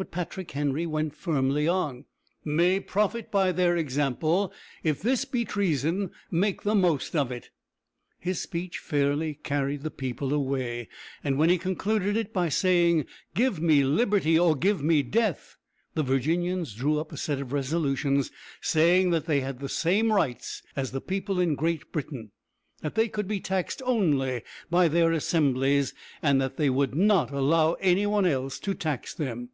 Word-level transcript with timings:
But 0.00 0.12
Patrick 0.12 0.52
Henry 0.52 0.86
went 0.86 1.12
firmly 1.16 1.66
on, 1.66 2.04
"may 2.44 2.78
profit 2.78 3.32
by 3.32 3.50
their 3.50 3.76
example. 3.76 4.52
If 4.84 5.02
this 5.02 5.24
be 5.24 5.44
treason, 5.44 6.12
make 6.30 6.62
the 6.62 6.76
most 6.76 7.16
of 7.16 7.32
it!" 7.32 7.50
[Illustration: 8.22 8.22
Patrick 8.22 8.24
Henry's 8.24 8.40
Speech.] 8.40 8.62
His 8.62 8.70
speech 8.70 8.78
fairly 8.78 9.34
carried 9.42 9.82
the 9.82 9.90
people 9.90 10.32
away, 10.32 10.88
and 11.24 11.36
when 11.36 11.50
he 11.50 11.58
concluded 11.58 12.16
it 12.16 12.32
by 12.32 12.48
saying: 12.48 13.06
"Give 13.34 13.60
me 13.60 13.82
liberty, 13.82 14.38
or 14.38 14.54
give 14.54 14.84
me 14.84 15.02
death," 15.02 15.56
the 15.94 16.04
Virginians 16.04 16.74
drew 16.76 17.00
up 17.00 17.10
a 17.10 17.16
set 17.16 17.40
of 17.40 17.52
resolutions 17.52 18.30
saying 18.60 19.10
that 19.10 19.26
they 19.26 19.40
had 19.40 19.58
the 19.58 19.68
same 19.68 20.12
rights 20.12 20.62
as 20.76 20.92
the 20.92 21.00
people 21.00 21.40
in 21.40 21.56
Great 21.56 21.90
Britain, 21.90 22.30
that 22.82 22.94
they 22.94 23.08
could 23.08 23.26
be 23.26 23.40
taxed 23.40 23.82
only 23.84 24.42
by 24.70 24.86
their 24.86 25.10
assemblies, 25.10 25.92
and 26.22 26.40
that 26.40 26.56
they 26.56 26.70
would 26.70 26.94
not 26.94 27.32
allow 27.32 27.72
any 27.80 28.06
one 28.06 28.26
else 28.26 28.60
to 28.60 28.74
tax 28.74 29.12
them. 29.12 29.48